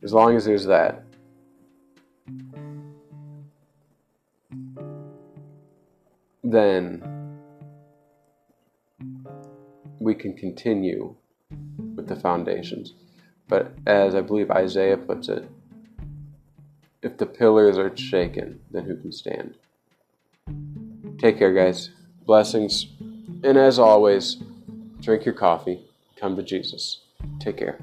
As 0.03 0.13
long 0.13 0.35
as 0.35 0.45
there's 0.45 0.65
that. 0.65 1.03
Then 6.43 7.01
we 9.99 10.13
can 10.13 10.35
continue 10.35 11.15
with 11.95 12.07
the 12.07 12.15
foundations. 12.15 12.93
But 13.47 13.71
as 13.87 14.13
I 14.15 14.21
believe 14.21 14.51
Isaiah 14.51 14.97
puts 14.97 15.27
it, 15.29 15.49
if 17.01 17.17
the 17.17 17.25
pillars 17.25 17.77
are 17.77 17.95
shaken, 17.95 18.59
then 18.71 18.83
who 18.83 18.95
can 18.97 19.11
stand? 19.11 19.55
Take 21.19 21.37
care, 21.37 21.53
guys. 21.53 21.89
Blessings. 22.25 22.87
And 23.43 23.57
as 23.57 23.79
always, 23.79 24.37
drink 25.01 25.25
your 25.25 25.35
coffee. 25.35 25.79
Come 26.17 26.35
to 26.35 26.43
Jesus. 26.43 26.99
Take 27.39 27.57
care. 27.57 27.79